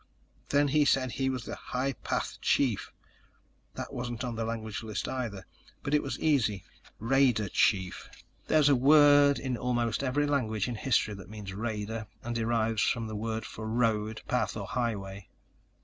[0.49, 2.91] "Then he said he was High Path Chief.
[3.75, 5.45] That wasn't on the language list, either.
[5.83, 6.63] But it was easy:
[6.97, 8.09] Raider Chief.
[8.47, 13.07] There's a word in almost every language in history that means raider and derives from
[13.11, 15.29] a word for road, path or highway."